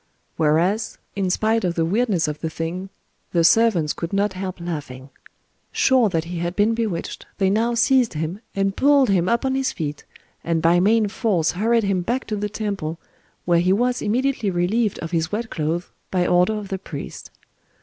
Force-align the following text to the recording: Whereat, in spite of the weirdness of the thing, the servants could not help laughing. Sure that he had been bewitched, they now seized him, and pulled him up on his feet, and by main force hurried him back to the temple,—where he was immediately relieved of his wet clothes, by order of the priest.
Whereat, 0.35 0.97
in 1.15 1.29
spite 1.29 1.63
of 1.63 1.75
the 1.75 1.85
weirdness 1.85 2.27
of 2.27 2.39
the 2.39 2.49
thing, 2.49 2.89
the 3.33 3.43
servants 3.43 3.93
could 3.93 4.13
not 4.13 4.33
help 4.33 4.59
laughing. 4.59 5.11
Sure 5.71 6.09
that 6.09 6.23
he 6.23 6.39
had 6.39 6.55
been 6.55 6.73
bewitched, 6.73 7.27
they 7.37 7.51
now 7.51 7.75
seized 7.75 8.13
him, 8.15 8.41
and 8.55 8.75
pulled 8.75 9.09
him 9.11 9.29
up 9.29 9.45
on 9.45 9.53
his 9.53 9.71
feet, 9.71 10.05
and 10.43 10.59
by 10.59 10.79
main 10.79 11.07
force 11.07 11.51
hurried 11.51 11.83
him 11.83 12.01
back 12.01 12.25
to 12.25 12.35
the 12.35 12.49
temple,—where 12.49 13.59
he 13.59 13.71
was 13.73 14.01
immediately 14.01 14.49
relieved 14.49 14.97
of 15.01 15.11
his 15.11 15.31
wet 15.31 15.51
clothes, 15.51 15.91
by 16.09 16.25
order 16.25 16.53
of 16.55 16.69
the 16.69 16.79
priest. 16.79 17.29